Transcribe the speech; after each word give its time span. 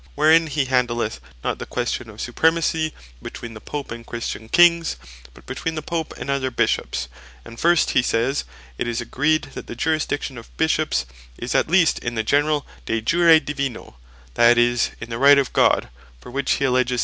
Wherein 0.15 0.47
he 0.47 0.65
handleth 0.65 1.19
not 1.43 1.59
the 1.59 1.67
Question 1.67 2.09
of 2.09 2.19
Supremacy 2.19 2.91
between 3.21 3.53
the 3.53 3.61
Pope 3.61 3.91
and 3.91 4.03
Christian 4.03 4.49
Kings, 4.49 4.95
but 5.35 5.45
between 5.45 5.75
the 5.75 5.83
Pope 5.83 6.11
and 6.17 6.27
other 6.27 6.49
Bishops. 6.49 7.07
And 7.45 7.59
first, 7.59 7.91
he 7.91 8.01
sayes 8.01 8.43
it 8.79 8.87
is 8.87 8.99
agreed, 8.99 9.49
that 9.53 9.67
the 9.67 9.75
Jurisdiction 9.75 10.39
of 10.39 10.57
Bishops, 10.57 11.05
is 11.37 11.53
at 11.53 11.69
least 11.69 11.99
in 11.99 12.15
the 12.15 12.23
generall 12.23 12.65
De 12.87 12.99
Jure 12.99 13.39
Divino, 13.39 13.95
that 14.33 14.57
is, 14.57 14.89
in 14.99 15.11
the 15.11 15.19
Right 15.19 15.37
of 15.37 15.53
God; 15.53 15.87
for 16.19 16.31
which 16.31 16.53
he 16.53 16.65
alledges 16.65 16.99
S. 16.99 16.99